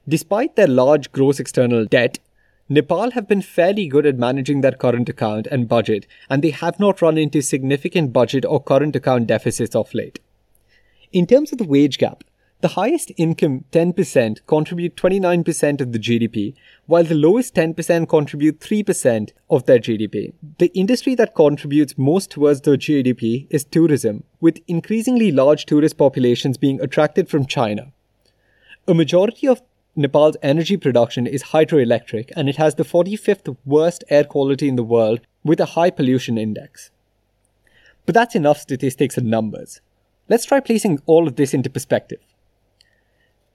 Despite 0.08 0.56
their 0.56 0.66
large 0.66 1.12
gross 1.12 1.38
external 1.38 1.84
debt, 1.84 2.18
Nepal 2.70 3.10
have 3.10 3.28
been 3.28 3.42
fairly 3.42 3.88
good 3.88 4.06
at 4.06 4.16
managing 4.16 4.62
their 4.62 4.72
current 4.72 5.10
account 5.10 5.46
and 5.48 5.68
budget, 5.68 6.06
and 6.30 6.40
they 6.40 6.52
have 6.52 6.80
not 6.80 7.02
run 7.02 7.18
into 7.18 7.42
significant 7.42 8.10
budget 8.10 8.46
or 8.46 8.62
current 8.62 8.96
account 8.96 9.26
deficits 9.26 9.76
of 9.76 9.92
late. 9.92 10.18
In 11.12 11.26
terms 11.26 11.52
of 11.52 11.58
the 11.58 11.64
wage 11.64 11.98
gap, 11.98 12.24
the 12.62 12.68
highest 12.68 13.12
income 13.18 13.64
10% 13.70 14.38
contribute 14.46 14.96
29% 14.96 15.80
of 15.82 15.92
the 15.92 15.98
GDP, 15.98 16.54
while 16.86 17.04
the 17.04 17.14
lowest 17.14 17.54
10% 17.54 18.08
contribute 18.08 18.60
3% 18.60 19.32
of 19.50 19.66
their 19.66 19.78
GDP. 19.78 20.32
The 20.58 20.72
industry 20.74 21.14
that 21.16 21.34
contributes 21.34 21.98
most 21.98 22.30
towards 22.30 22.60
the 22.60 22.78
GDP 22.78 23.46
is 23.50 23.64
tourism, 23.64 24.24
with 24.40 24.60
increasingly 24.66 25.32
large 25.32 25.66
tourist 25.66 25.96
populations 25.96 26.56
being 26.56 26.80
attracted 26.80 27.28
from 27.28 27.46
China. 27.46 27.92
A 28.86 28.94
majority 28.94 29.48
of 29.48 29.62
Nepal's 29.96 30.36
energy 30.42 30.76
production 30.76 31.26
is 31.26 31.44
hydroelectric 31.44 32.30
and 32.36 32.48
it 32.48 32.56
has 32.56 32.74
the 32.74 32.84
45th 32.84 33.56
worst 33.64 34.04
air 34.10 34.24
quality 34.24 34.68
in 34.68 34.76
the 34.76 34.84
world 34.84 35.20
with 35.42 35.58
a 35.58 35.72
high 35.76 35.90
pollution 35.90 36.38
index. 36.38 36.90
But 38.04 38.14
that's 38.14 38.36
enough 38.36 38.58
statistics 38.58 39.16
and 39.16 39.28
numbers. 39.28 39.80
Let's 40.28 40.44
try 40.44 40.60
placing 40.60 41.00
all 41.06 41.26
of 41.26 41.36
this 41.36 41.54
into 41.54 41.70
perspective. 41.70 42.20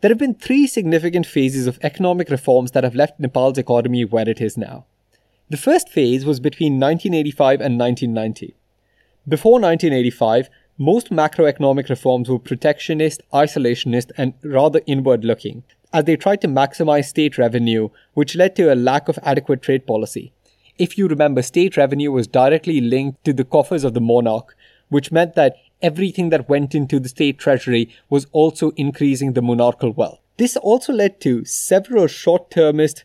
There 0.02 0.10
have 0.10 0.18
been 0.18 0.34
three 0.34 0.66
significant 0.66 1.28
phases 1.28 1.68
of 1.68 1.78
economic 1.84 2.30
reforms 2.30 2.72
that 2.72 2.84
have 2.84 2.96
left 2.96 3.20
Nepal's 3.20 3.60
economy 3.60 4.04
where 4.04 4.28
it 4.28 4.42
is 4.42 4.58
now. 4.58 4.86
The 5.50 5.58
first 5.58 5.90
phase 5.90 6.26
was 6.26 6.40
between 6.40 6.80
1985 6.80 7.62
and 7.62 7.80
1990. 7.80 8.56
Before 9.28 9.60
1985, 9.60 10.50
most 10.80 11.12
macroeconomic 11.12 11.88
reforms 11.90 12.30
were 12.30 12.40
protectionist, 12.40 13.22
isolationist, 13.32 14.12
and 14.18 14.34
rather 14.44 14.82
inward 14.88 15.24
looking 15.24 15.64
as 15.94 16.06
they 16.06 16.16
tried 16.16 16.42
to 16.42 16.48
maximize 16.48 17.06
state 17.06 17.38
revenue, 17.38 17.90
which 18.14 18.36
led 18.36 18.56
to 18.56 18.74
a 18.74 18.76
lack 18.76 19.08
of 19.10 19.20
adequate 19.24 19.62
trade 19.62 19.86
policy. 19.86 20.32
If 20.78 20.98
you 20.98 21.08
remember, 21.08 21.42
state 21.42 21.78
revenue 21.78 22.12
was 22.12 22.28
directly 22.28 22.82
linked 22.82 23.24
to 23.26 23.34
the 23.34 23.44
coffers 23.44 23.84
of 23.84 23.94
the 23.94 24.02
monarch, 24.02 24.56
which 24.90 25.12
meant 25.12 25.36
that 25.36 25.58
everything 25.82 26.30
that 26.30 26.50
went 26.50 26.74
into 26.76 27.00
the 27.00 27.10
state 27.10 27.38
treasury 27.38 27.90
was 28.10 28.28
also 28.32 28.72
increasing 28.72 29.34
the 29.34 29.42
monarchical 29.42 29.92
wealth. 29.92 30.20
This 30.38 30.58
also 30.58 30.94
led 30.94 31.20
to 31.22 31.46
several 31.46 32.08
short 32.08 32.50
termist 32.50 33.04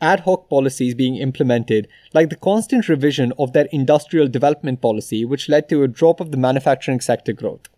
ad 0.00 0.20
hoc 0.20 0.48
policies 0.48 0.94
being 0.94 1.16
implemented, 1.16 1.88
like 2.12 2.30
the 2.30 2.36
constant 2.36 2.88
revision 2.88 3.32
of 3.38 3.52
their 3.52 3.68
industrial 3.72 4.28
development 4.28 4.80
policy, 4.80 5.24
which 5.24 5.48
led 5.48 5.68
to 5.68 5.82
a 5.82 5.88
drop 5.88 6.20
of 6.20 6.30
the 6.30 6.36
manufacturing 6.36 7.00
sector 7.00 7.32
growth. 7.32 7.68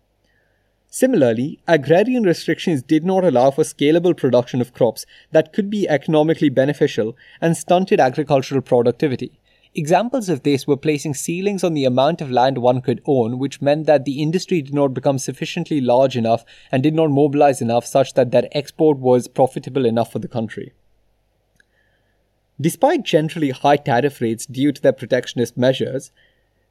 Similarly, 0.89 1.59
agrarian 1.67 2.23
restrictions 2.23 2.81
did 2.81 3.03
not 3.03 3.23
allow 3.23 3.51
for 3.51 3.63
scalable 3.63 4.15
production 4.15 4.61
of 4.61 4.73
crops 4.73 5.05
that 5.31 5.53
could 5.53 5.69
be 5.69 5.87
economically 5.87 6.49
beneficial 6.49 7.15
and 7.41 7.55
stunted 7.55 7.99
agricultural 7.99 8.61
productivity. 8.61 9.39
Examples 9.75 10.29
of 10.29 10.43
this 10.43 10.65
were 10.65 10.77
placing 10.77 11.13
ceilings 11.13 11.63
on 11.63 11.73
the 11.73 11.85
amount 11.85 12.21
of 12.21 12.31
land 12.31 12.57
one 12.57 12.81
could 12.81 13.01
own, 13.05 13.37
which 13.37 13.61
meant 13.61 13.85
that 13.85 14.05
the 14.05 14.21
industry 14.21 14.61
did 14.61 14.73
not 14.73 14.93
become 14.93 15.19
sufficiently 15.19 15.81
large 15.81 16.17
enough 16.17 16.43
and 16.71 16.81
did 16.81 16.95
not 16.95 17.11
mobilize 17.11 17.61
enough 17.61 17.85
such 17.85 18.13
that 18.13 18.31
their 18.31 18.47
export 18.53 18.97
was 18.97 19.27
profitable 19.27 19.85
enough 19.85 20.11
for 20.11 20.19
the 20.19 20.27
country. 20.27 20.73
Despite 22.59 23.03
generally 23.03 23.51
high 23.51 23.77
tariff 23.77 24.19
rates 24.19 24.47
due 24.47 24.71
to 24.71 24.81
their 24.81 24.93
protectionist 24.93 25.57
measures, 25.57 26.11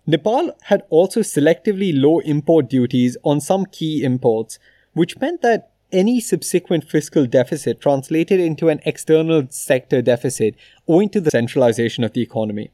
Nepal 0.04 0.56
had 0.62 0.82
also 0.90 1.20
selectively 1.20 1.92
low 1.94 2.18
import 2.20 2.68
duties 2.68 3.16
on 3.24 3.40
some 3.40 3.66
key 3.66 4.02
imports, 4.02 4.58
which 4.94 5.18
meant 5.18 5.42
that 5.42 5.70
any 5.92 6.20
subsequent 6.20 6.84
fiscal 6.84 7.26
deficit 7.26 7.80
translated 7.80 8.40
into 8.40 8.68
an 8.68 8.80
external 8.84 9.46
sector 9.50 10.02
deficit 10.02 10.56
owing 10.88 11.08
to 11.08 11.20
the 11.20 11.30
centralization 11.30 12.02
of 12.02 12.12
the 12.12 12.22
economy. 12.22 12.70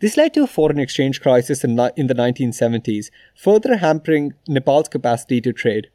This 0.00 0.16
led 0.16 0.34
to 0.34 0.42
a 0.42 0.46
foreign 0.46 0.78
exchange 0.78 1.20
crisis 1.20 1.64
in, 1.64 1.78
in 1.96 2.08
the 2.08 2.14
1970s, 2.14 3.10
further 3.34 3.76
hampering 3.76 4.34
Nepal's 4.48 4.88
capacity 4.88 5.40
to 5.40 5.52
trade. 5.52 5.88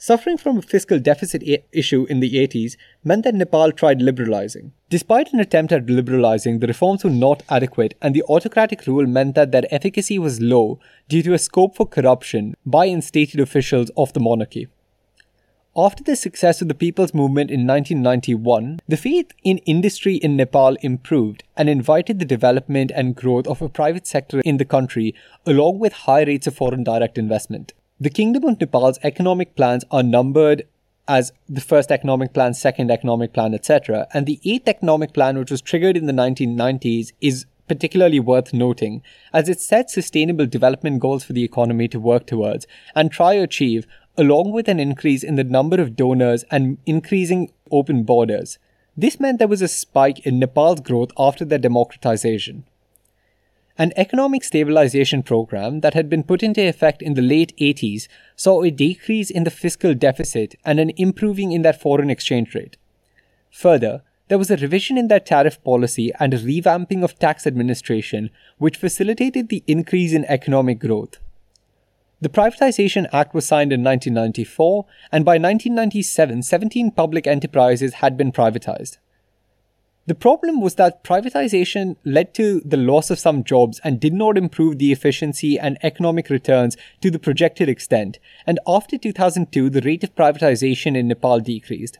Suffering 0.00 0.36
from 0.36 0.58
a 0.58 0.62
fiscal 0.62 1.00
deficit 1.00 1.42
I- 1.44 1.64
issue 1.72 2.06
in 2.08 2.20
the 2.20 2.34
80s 2.34 2.76
meant 3.02 3.24
that 3.24 3.34
Nepal 3.34 3.72
tried 3.72 4.00
liberalizing. 4.00 4.70
Despite 4.88 5.32
an 5.32 5.40
attempt 5.40 5.72
at 5.72 5.90
liberalizing, 5.90 6.60
the 6.60 6.68
reforms 6.68 7.02
were 7.02 7.10
not 7.10 7.42
adequate, 7.48 7.94
and 8.00 8.14
the 8.14 8.22
autocratic 8.22 8.86
rule 8.86 9.06
meant 9.06 9.34
that 9.34 9.50
their 9.50 9.66
efficacy 9.72 10.16
was 10.16 10.40
low 10.40 10.78
due 11.08 11.24
to 11.24 11.34
a 11.34 11.38
scope 11.38 11.74
for 11.74 11.84
corruption 11.84 12.54
by 12.64 12.86
instated 12.86 13.40
officials 13.40 13.90
of 13.96 14.12
the 14.12 14.20
monarchy. 14.20 14.68
After 15.78 16.02
the 16.02 16.16
success 16.16 16.60
of 16.60 16.66
the 16.66 16.74
People's 16.74 17.14
Movement 17.14 17.52
in 17.52 17.64
1991, 17.64 18.80
the 18.88 18.96
faith 18.96 19.30
in 19.44 19.58
industry 19.58 20.16
in 20.16 20.34
Nepal 20.34 20.74
improved 20.80 21.44
and 21.56 21.68
invited 21.68 22.18
the 22.18 22.24
development 22.24 22.90
and 22.92 23.14
growth 23.14 23.46
of 23.46 23.62
a 23.62 23.68
private 23.68 24.04
sector 24.04 24.40
in 24.40 24.56
the 24.56 24.64
country, 24.64 25.14
along 25.46 25.78
with 25.78 25.92
high 25.92 26.24
rates 26.24 26.48
of 26.48 26.56
foreign 26.56 26.82
direct 26.82 27.16
investment. 27.16 27.74
The 28.00 28.10
Kingdom 28.10 28.42
of 28.42 28.60
Nepal's 28.60 28.98
economic 29.04 29.54
plans 29.54 29.84
are 29.92 30.02
numbered 30.02 30.66
as 31.06 31.32
the 31.48 31.60
first 31.60 31.92
economic 31.92 32.34
plan, 32.34 32.54
second 32.54 32.90
economic 32.90 33.32
plan, 33.32 33.54
etc. 33.54 34.08
And 34.12 34.26
the 34.26 34.40
eighth 34.44 34.66
economic 34.66 35.12
plan, 35.12 35.38
which 35.38 35.52
was 35.52 35.62
triggered 35.62 35.96
in 35.96 36.06
the 36.06 36.12
1990s, 36.12 37.12
is 37.20 37.46
particularly 37.68 38.18
worth 38.18 38.52
noting, 38.52 39.02
as 39.32 39.48
it 39.48 39.60
sets 39.60 39.94
sustainable 39.94 40.46
development 40.46 40.98
goals 40.98 41.22
for 41.22 41.34
the 41.34 41.44
economy 41.44 41.86
to 41.86 42.00
work 42.00 42.26
towards 42.26 42.66
and 42.96 43.12
try 43.12 43.36
to 43.36 43.42
achieve, 43.42 43.86
along 44.18 44.50
with 44.50 44.68
an 44.68 44.80
increase 44.80 45.22
in 45.22 45.36
the 45.36 45.44
number 45.44 45.80
of 45.80 45.96
donors 45.96 46.44
and 46.50 46.76
increasing 46.84 47.50
open 47.70 48.02
borders. 48.02 48.58
This 48.96 49.20
meant 49.20 49.38
there 49.38 49.46
was 49.46 49.62
a 49.62 49.68
spike 49.68 50.26
in 50.26 50.40
Nepal's 50.40 50.80
growth 50.80 51.12
after 51.16 51.44
their 51.44 51.58
democratization. 51.58 52.64
An 53.78 53.92
economic 53.96 54.42
stabilization 54.42 55.22
program 55.22 55.80
that 55.80 55.94
had 55.94 56.10
been 56.10 56.24
put 56.24 56.42
into 56.42 56.60
effect 56.60 57.00
in 57.00 57.14
the 57.14 57.22
late 57.22 57.56
80s 57.58 58.08
saw 58.34 58.62
a 58.62 58.72
decrease 58.72 59.30
in 59.30 59.44
the 59.44 59.52
fiscal 59.52 59.94
deficit 59.94 60.56
and 60.64 60.80
an 60.80 60.90
improving 60.96 61.52
in 61.52 61.62
their 61.62 61.72
foreign 61.72 62.10
exchange 62.10 62.56
rate. 62.56 62.76
Further, 63.52 64.02
there 64.26 64.38
was 64.38 64.50
a 64.50 64.56
revision 64.56 64.98
in 64.98 65.06
their 65.06 65.20
tariff 65.20 65.62
policy 65.62 66.10
and 66.18 66.34
a 66.34 66.38
revamping 66.38 67.04
of 67.04 67.20
tax 67.20 67.46
administration, 67.46 68.30
which 68.58 68.76
facilitated 68.76 69.48
the 69.48 69.62
increase 69.68 70.12
in 70.12 70.24
economic 70.24 70.80
growth. 70.80 71.18
The 72.20 72.28
Privatization 72.28 73.06
Act 73.12 73.32
was 73.32 73.46
signed 73.46 73.72
in 73.72 73.84
1994, 73.84 74.86
and 75.12 75.24
by 75.24 75.34
1997, 75.34 76.42
17 76.42 76.90
public 76.90 77.28
enterprises 77.28 77.94
had 77.94 78.16
been 78.16 78.32
privatized. 78.32 78.98
The 80.06 80.16
problem 80.16 80.60
was 80.60 80.74
that 80.76 81.04
privatization 81.04 81.94
led 82.04 82.34
to 82.34 82.60
the 82.64 82.76
loss 82.76 83.10
of 83.10 83.20
some 83.20 83.44
jobs 83.44 83.80
and 83.84 84.00
did 84.00 84.14
not 84.14 84.36
improve 84.36 84.78
the 84.78 84.90
efficiency 84.90 85.60
and 85.60 85.78
economic 85.82 86.28
returns 86.28 86.76
to 87.02 87.10
the 87.10 87.20
projected 87.20 87.68
extent, 87.68 88.18
and 88.46 88.58
after 88.66 88.98
2002, 88.98 89.70
the 89.70 89.82
rate 89.82 90.02
of 90.02 90.16
privatization 90.16 90.96
in 90.96 91.06
Nepal 91.06 91.38
decreased. 91.38 91.98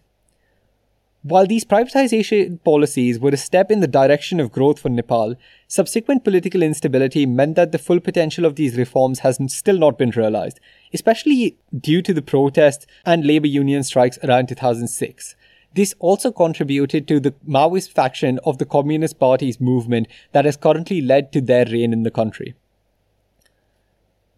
While 1.22 1.48
these 1.48 1.64
privatization 1.64 2.62
policies 2.62 3.18
were 3.18 3.30
a 3.30 3.36
step 3.36 3.72
in 3.72 3.80
the 3.80 3.88
direction 3.88 4.38
of 4.38 4.52
growth 4.52 4.78
for 4.78 4.88
Nepal, 4.88 5.34
subsequent 5.66 6.22
political 6.22 6.62
instability 6.62 7.26
meant 7.26 7.56
that 7.56 7.72
the 7.72 7.78
full 7.78 7.98
potential 7.98 8.44
of 8.44 8.54
these 8.54 8.78
reforms 8.78 9.18
has 9.20 9.40
still 9.48 9.78
not 9.78 9.98
been 9.98 10.10
realized, 10.10 10.60
especially 10.94 11.56
due 11.76 12.02
to 12.02 12.14
the 12.14 12.22
protests 12.22 12.86
and 13.04 13.26
labor 13.26 13.48
union 13.48 13.82
strikes 13.82 14.18
around 14.22 14.48
2006. 14.48 15.34
This 15.74 15.92
also 15.98 16.30
contributed 16.30 17.08
to 17.08 17.18
the 17.18 17.34
Maoist 17.46 17.90
faction 17.90 18.38
of 18.44 18.58
the 18.58 18.64
Communist 18.64 19.18
Party's 19.18 19.60
movement 19.60 20.06
that 20.30 20.44
has 20.44 20.56
currently 20.56 21.00
led 21.00 21.32
to 21.32 21.40
their 21.40 21.66
reign 21.66 21.92
in 21.92 22.04
the 22.04 22.12
country. 22.12 22.54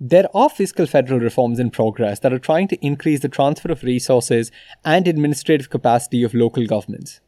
There 0.02 0.34
are 0.34 0.48
fiscal 0.48 0.86
federal 0.86 1.20
reforms 1.20 1.58
in 1.58 1.70
progress 1.70 2.20
that 2.20 2.32
are 2.32 2.38
trying 2.38 2.68
to 2.68 2.82
increase 2.82 3.20
the 3.20 3.28
transfer 3.28 3.70
of 3.70 3.82
resources 3.82 4.50
and 4.82 5.06
administrative 5.06 5.68
capacity 5.68 6.22
of 6.22 6.32
local 6.32 6.64
governments. 6.64 7.20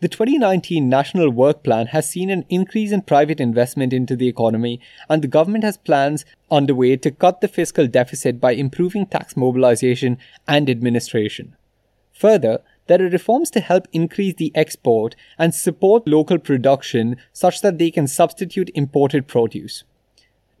The 0.00 0.08
2019 0.08 0.88
National 0.88 1.30
Work 1.30 1.62
Plan 1.62 1.86
has 1.86 2.10
seen 2.10 2.28
an 2.28 2.44
increase 2.48 2.90
in 2.90 3.02
private 3.02 3.38
investment 3.38 3.92
into 3.92 4.16
the 4.16 4.26
economy, 4.26 4.80
and 5.08 5.22
the 5.22 5.28
government 5.28 5.62
has 5.62 5.76
plans 5.76 6.24
underway 6.50 6.96
to 6.96 7.12
cut 7.12 7.40
the 7.40 7.46
fiscal 7.46 7.86
deficit 7.86 8.40
by 8.40 8.50
improving 8.50 9.06
tax 9.06 9.36
mobilization 9.36 10.18
and 10.48 10.68
administration. 10.68 11.54
Further, 12.14 12.62
there 12.88 13.00
are 13.00 13.08
reforms 13.08 13.48
to 13.50 13.60
help 13.60 13.86
increase 13.92 14.34
the 14.34 14.50
export 14.56 15.14
and 15.38 15.54
support 15.54 16.08
local 16.08 16.38
production 16.38 17.16
such 17.32 17.60
that 17.60 17.78
they 17.78 17.92
can 17.92 18.08
substitute 18.08 18.72
imported 18.74 19.28
produce. 19.28 19.84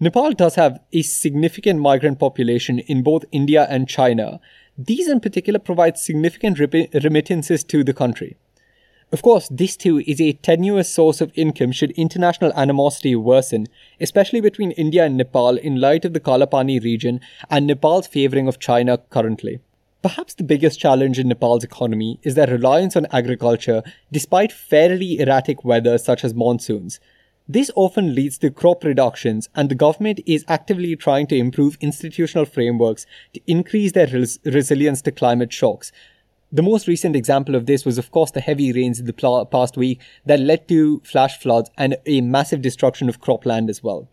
Nepal 0.00 0.32
does 0.32 0.54
have 0.54 0.78
a 0.92 1.02
significant 1.02 1.80
migrant 1.80 2.20
population 2.20 2.78
in 2.78 3.02
both 3.02 3.24
India 3.32 3.66
and 3.68 3.88
China. 3.88 4.38
These 4.76 5.08
in 5.08 5.18
particular 5.18 5.58
provide 5.58 5.98
significant 5.98 6.60
remittances 6.60 7.64
to 7.64 7.82
the 7.82 7.92
country. 7.92 8.36
Of 9.10 9.22
course, 9.22 9.48
this 9.50 9.76
too 9.76 9.98
is 10.06 10.20
a 10.20 10.34
tenuous 10.34 10.92
source 10.92 11.20
of 11.20 11.32
income 11.34 11.72
should 11.72 11.90
international 11.92 12.52
animosity 12.52 13.16
worsen, 13.16 13.66
especially 14.00 14.40
between 14.40 14.70
India 14.72 15.04
and 15.04 15.16
Nepal 15.16 15.56
in 15.56 15.80
light 15.80 16.04
of 16.04 16.12
the 16.12 16.20
Kalapani 16.20 16.80
region 16.80 17.20
and 17.50 17.66
Nepal's 17.66 18.06
favouring 18.06 18.46
of 18.46 18.60
China 18.60 18.98
currently. 19.10 19.58
Perhaps 20.00 20.34
the 20.34 20.44
biggest 20.44 20.78
challenge 20.78 21.18
in 21.18 21.26
Nepal's 21.26 21.64
economy 21.64 22.20
is 22.22 22.36
their 22.36 22.46
reliance 22.46 22.94
on 22.94 23.06
agriculture 23.10 23.82
despite 24.12 24.52
fairly 24.52 25.18
erratic 25.18 25.64
weather 25.64 25.98
such 25.98 26.22
as 26.22 26.34
monsoons. 26.34 27.00
This 27.50 27.70
often 27.74 28.14
leads 28.14 28.36
to 28.38 28.50
crop 28.50 28.84
reductions, 28.84 29.48
and 29.54 29.70
the 29.70 29.74
government 29.74 30.20
is 30.26 30.44
actively 30.48 30.94
trying 30.96 31.26
to 31.28 31.36
improve 31.36 31.78
institutional 31.80 32.44
frameworks 32.44 33.06
to 33.32 33.40
increase 33.46 33.92
their 33.92 34.06
res- 34.06 34.38
resilience 34.44 35.00
to 35.02 35.12
climate 35.12 35.50
shocks. 35.50 35.90
The 36.52 36.62
most 36.62 36.86
recent 36.86 37.16
example 37.16 37.54
of 37.54 37.64
this 37.64 37.86
was, 37.86 37.96
of 37.96 38.10
course, 38.10 38.30
the 38.30 38.42
heavy 38.42 38.70
rains 38.70 39.00
in 39.00 39.06
the 39.06 39.14
pl- 39.14 39.46
past 39.46 39.78
week 39.78 39.98
that 40.26 40.40
led 40.40 40.68
to 40.68 41.00
flash 41.00 41.40
floods 41.40 41.70
and 41.78 41.96
a 42.04 42.20
massive 42.20 42.60
destruction 42.60 43.08
of 43.08 43.22
cropland 43.22 43.70
as 43.70 43.82
well. 43.82 44.08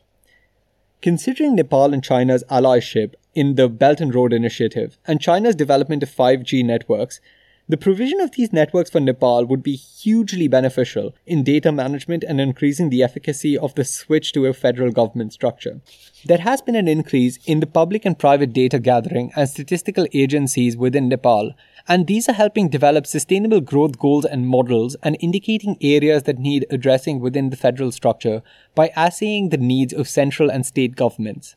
Considering 1.02 1.56
Nepal 1.56 1.94
and 1.94 2.04
China's 2.04 2.44
allyship 2.50 3.16
in 3.34 3.56
the 3.56 3.68
Belt 3.68 4.00
and 4.00 4.16
Road 4.16 4.32
Initiative 4.32 4.98
and 5.06 5.20
China's 5.20 5.56
development 5.56 6.04
of 6.04 6.10
5G 6.10 6.64
networks, 6.64 7.20
the 7.68 7.78
provision 7.78 8.22
of 8.22 8.32
these 8.32 8.54
networks 8.54 8.92
for 8.92 9.00
Nepal 9.00 9.44
would 9.46 9.64
be 9.64 9.76
hugely 9.76 10.48
beneficial 10.48 11.16
in 11.26 11.44
data 11.44 11.72
management 11.72 12.24
and 12.24 12.40
increasing 12.40 12.92
the 12.92 13.02
efficacy 13.02 13.58
of 13.58 13.74
the 13.74 13.84
switch 13.84 14.34
to 14.34 14.46
a 14.46 14.54
federal 14.54 14.92
government 14.92 15.34
structure. 15.34 15.82
There 16.26 16.38
has 16.38 16.62
been 16.62 16.76
an 16.76 16.88
increase 16.88 17.40
in 17.48 17.62
the 17.62 17.66
public 17.66 18.06
and 18.06 18.20
private 18.20 18.54
data 18.54 18.78
gathering 18.78 19.32
and 19.36 19.50
statistical 19.50 20.06
agencies 20.14 20.78
within 20.78 21.10
Nepal, 21.10 21.54
and 21.88 22.06
these 22.06 22.30
are 22.30 22.34
helping 22.34 22.70
develop 22.70 23.08
sustainable 23.08 23.62
growth 23.62 23.98
goals 23.98 24.26
and 24.26 24.48
models 24.48 24.96
and 25.02 25.18
indicating 25.20 25.76
areas 25.82 26.24
that 26.24 26.38
need 26.38 26.68
addressing 26.70 27.20
within 27.20 27.50
the 27.50 27.58
federal 27.58 27.92
structure 27.92 28.44
by 28.76 28.92
assaying 28.96 29.50
the 29.50 29.58
needs 29.58 29.92
of 29.92 30.08
central 30.08 30.52
and 30.52 30.68
state 30.68 30.96
governments. 30.96 31.56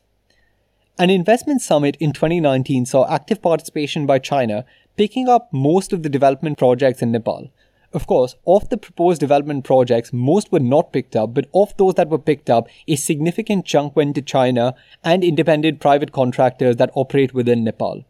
An 0.99 1.09
investment 1.09 1.61
summit 1.61 1.95
in 2.01 2.11
2019 2.11 2.85
saw 2.85 3.09
active 3.09 3.41
participation 3.41 4.05
by 4.05 4.19
China 4.19 4.65
picking 4.99 5.29
up 5.29 5.47
most 5.53 5.93
of 5.93 6.03
the 6.03 6.09
development 6.09 6.57
projects 6.57 7.01
in 7.01 7.13
Nepal. 7.13 7.49
Of 7.93 8.05
course, 8.05 8.35
of 8.45 8.67
the 8.67 8.75
proposed 8.77 9.21
development 9.21 9.63
projects, 9.63 10.11
most 10.11 10.51
were 10.51 10.59
not 10.59 10.91
picked 10.91 11.15
up, 11.15 11.33
but 11.33 11.47
of 11.55 11.73
those 11.77 11.93
that 11.93 12.09
were 12.09 12.19
picked 12.19 12.49
up, 12.49 12.67
a 12.85 12.97
significant 12.97 13.65
chunk 13.65 13.95
went 13.95 14.15
to 14.15 14.21
China 14.21 14.75
and 15.01 15.23
independent 15.23 15.79
private 15.79 16.11
contractors 16.11 16.75
that 16.75 16.91
operate 16.95 17.33
within 17.33 17.63
Nepal. 17.63 18.03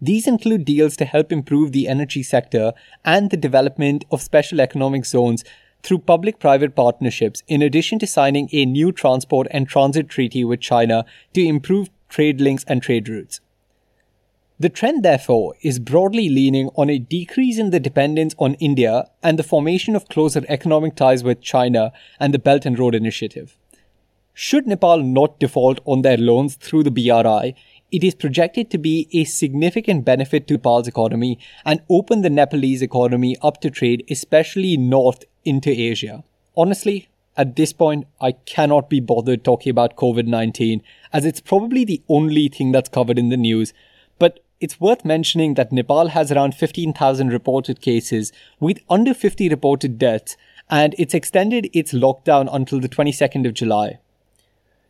These 0.00 0.26
include 0.26 0.64
deals 0.64 0.96
to 0.96 1.04
help 1.04 1.30
improve 1.30 1.72
the 1.72 1.86
energy 1.86 2.22
sector 2.22 2.72
and 3.04 3.28
the 3.28 3.36
development 3.36 4.06
of 4.10 4.22
special 4.22 4.62
economic 4.62 5.04
zones 5.04 5.44
through 5.82 5.98
public 5.98 6.38
private 6.38 6.74
partnerships, 6.74 7.42
in 7.46 7.60
addition 7.60 7.98
to 7.98 8.06
signing 8.06 8.48
a 8.52 8.64
new 8.64 8.90
transport 8.90 9.48
and 9.50 9.68
transit 9.68 10.08
treaty 10.08 10.44
with 10.44 10.60
China 10.62 11.04
to 11.34 11.46
improve 11.46 11.90
trade 12.08 12.40
links 12.40 12.64
and 12.66 12.82
trade 12.82 13.06
routes. 13.06 13.42
The 14.60 14.68
trend, 14.68 15.04
therefore, 15.04 15.54
is 15.62 15.80
broadly 15.80 16.28
leaning 16.28 16.70
on 16.76 16.88
a 16.88 17.00
decrease 17.00 17.58
in 17.58 17.70
the 17.70 17.80
dependence 17.80 18.36
on 18.38 18.54
India 18.54 19.10
and 19.20 19.36
the 19.36 19.42
formation 19.42 19.96
of 19.96 20.08
closer 20.08 20.44
economic 20.48 20.94
ties 20.94 21.24
with 21.24 21.40
China 21.40 21.92
and 22.20 22.32
the 22.32 22.38
Belt 22.38 22.64
and 22.64 22.78
Road 22.78 22.94
Initiative. 22.94 23.56
Should 24.32 24.68
Nepal 24.68 24.98
not 24.98 25.40
default 25.40 25.80
on 25.84 26.02
their 26.02 26.16
loans 26.16 26.54
through 26.54 26.84
the 26.84 26.92
BRI, 26.92 27.56
it 27.90 28.04
is 28.04 28.14
projected 28.14 28.70
to 28.70 28.78
be 28.78 29.08
a 29.12 29.24
significant 29.24 30.04
benefit 30.04 30.46
to 30.48 30.54
Nepal's 30.54 30.86
economy 30.86 31.38
and 31.64 31.82
open 31.90 32.22
the 32.22 32.30
Nepalese 32.30 32.82
economy 32.82 33.36
up 33.42 33.60
to 33.60 33.70
trade, 33.70 34.04
especially 34.08 34.76
north 34.76 35.24
into 35.44 35.70
Asia. 35.70 36.22
Honestly, 36.56 37.08
at 37.36 37.56
this 37.56 37.72
point, 37.72 38.06
I 38.20 38.32
cannot 38.32 38.88
be 38.88 39.00
bothered 39.00 39.42
talking 39.42 39.70
about 39.70 39.96
COVID 39.96 40.26
19 40.28 40.80
as 41.12 41.24
it's 41.24 41.40
probably 41.40 41.84
the 41.84 42.02
only 42.08 42.48
thing 42.48 42.70
that's 42.70 42.88
covered 42.88 43.18
in 43.18 43.30
the 43.30 43.36
news. 43.36 43.72
But 44.18 44.43
it's 44.60 44.80
worth 44.80 45.04
mentioning 45.04 45.54
that 45.54 45.72
Nepal 45.72 46.08
has 46.08 46.30
around 46.30 46.54
15,000 46.54 47.28
reported 47.28 47.80
cases 47.80 48.32
with 48.60 48.80
under 48.88 49.14
50 49.14 49.48
reported 49.48 49.98
deaths, 49.98 50.36
and 50.70 50.94
it's 50.98 51.14
extended 51.14 51.68
its 51.72 51.92
lockdown 51.92 52.48
until 52.52 52.80
the 52.80 52.88
22nd 52.88 53.46
of 53.46 53.54
July. 53.54 53.98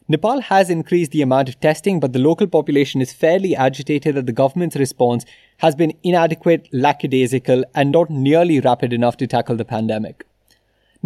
Nepal 0.07 0.43
has 0.43 0.69
increased 0.69 1.13
the 1.13 1.23
amount 1.23 1.49
of 1.49 1.59
testing, 1.61 1.99
but 1.99 2.13
the 2.13 2.19
local 2.19 2.47
population 2.47 3.01
is 3.01 3.15
fairly 3.15 3.57
agitated 3.57 4.15
that 4.15 4.27
the 4.27 4.33
government's 4.33 4.77
response 4.77 5.25
has 5.59 5.75
been 5.75 5.95
inadequate, 6.03 6.69
lackadaisical, 6.73 7.65
and 7.75 7.91
not 7.91 8.11
nearly 8.11 8.61
rapid 8.61 8.93
enough 8.93 9.17
to 9.17 9.27
tackle 9.27 9.57
the 9.57 9.65
pandemic. 9.65 10.27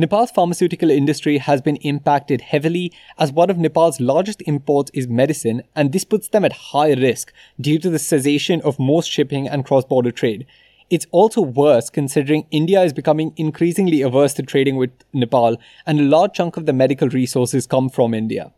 Nepal's 0.00 0.30
pharmaceutical 0.30 0.92
industry 0.92 1.38
has 1.38 1.60
been 1.60 1.74
impacted 1.78 2.40
heavily 2.40 2.92
as 3.18 3.32
one 3.32 3.50
of 3.50 3.58
Nepal's 3.58 3.98
largest 3.98 4.40
imports 4.42 4.92
is 4.94 5.08
medicine, 5.08 5.64
and 5.74 5.90
this 5.90 6.04
puts 6.04 6.28
them 6.28 6.44
at 6.44 6.52
high 6.52 6.92
risk 6.92 7.32
due 7.60 7.80
to 7.80 7.90
the 7.90 7.98
cessation 7.98 8.60
of 8.60 8.78
most 8.78 9.10
shipping 9.10 9.48
and 9.48 9.64
cross 9.64 9.84
border 9.84 10.12
trade. 10.12 10.46
It's 10.88 11.08
also 11.10 11.40
worse 11.40 11.90
considering 11.90 12.46
India 12.52 12.80
is 12.80 12.92
becoming 12.92 13.32
increasingly 13.36 14.00
averse 14.00 14.34
to 14.34 14.44
trading 14.44 14.76
with 14.76 14.92
Nepal, 15.12 15.56
and 15.84 15.98
a 15.98 16.04
large 16.04 16.34
chunk 16.34 16.56
of 16.56 16.66
the 16.66 16.72
medical 16.72 17.08
resources 17.08 17.66
come 17.66 17.88
from 17.88 18.14
India. 18.14 18.52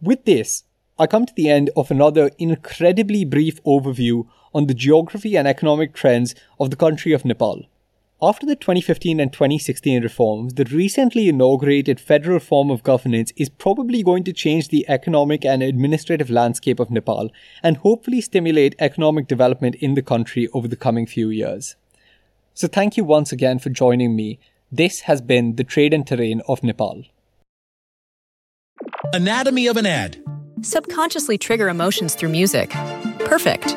With 0.00 0.24
this, 0.24 0.64
I 0.98 1.06
come 1.06 1.26
to 1.26 1.34
the 1.34 1.50
end 1.50 1.68
of 1.76 1.90
another 1.90 2.30
incredibly 2.38 3.26
brief 3.26 3.62
overview 3.64 4.26
on 4.54 4.68
the 4.68 4.74
geography 4.74 5.36
and 5.36 5.46
economic 5.46 5.92
trends 5.92 6.34
of 6.58 6.70
the 6.70 6.76
country 6.76 7.12
of 7.12 7.26
Nepal. 7.26 7.66
After 8.24 8.46
the 8.46 8.54
2015 8.54 9.18
and 9.18 9.32
2016 9.32 10.00
reforms, 10.00 10.54
the 10.54 10.64
recently 10.66 11.28
inaugurated 11.28 11.98
federal 11.98 12.38
form 12.38 12.70
of 12.70 12.84
governance 12.84 13.32
is 13.36 13.48
probably 13.48 14.04
going 14.04 14.22
to 14.22 14.32
change 14.32 14.68
the 14.68 14.88
economic 14.88 15.44
and 15.44 15.60
administrative 15.60 16.30
landscape 16.30 16.78
of 16.78 16.88
Nepal 16.88 17.30
and 17.64 17.78
hopefully 17.78 18.20
stimulate 18.20 18.76
economic 18.78 19.26
development 19.26 19.74
in 19.80 19.94
the 19.94 20.02
country 20.02 20.46
over 20.52 20.68
the 20.68 20.76
coming 20.76 21.04
few 21.04 21.30
years. 21.30 21.74
So, 22.54 22.68
thank 22.68 22.96
you 22.96 23.02
once 23.02 23.32
again 23.32 23.58
for 23.58 23.70
joining 23.70 24.14
me. 24.14 24.38
This 24.70 25.00
has 25.00 25.20
been 25.20 25.56
the 25.56 25.64
trade 25.64 25.92
and 25.92 26.06
terrain 26.06 26.42
of 26.46 26.62
Nepal. 26.62 27.02
Anatomy 29.12 29.66
of 29.66 29.76
an 29.76 29.86
ad. 29.86 30.22
Subconsciously 30.60 31.38
trigger 31.38 31.68
emotions 31.68 32.14
through 32.14 32.28
music. 32.28 32.70
Perfect. 33.18 33.76